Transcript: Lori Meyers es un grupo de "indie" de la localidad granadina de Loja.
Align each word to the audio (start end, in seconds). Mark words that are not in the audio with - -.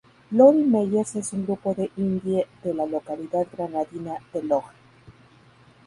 Lori 0.31 0.63
Meyers 0.63 1.15
es 1.17 1.31
un 1.31 1.45
grupo 1.45 1.75
de 1.75 1.91
"indie" 1.95 2.47
de 2.63 2.73
la 2.73 2.87
localidad 2.87 3.45
granadina 3.55 4.15
de 4.33 4.41
Loja. 4.41 4.73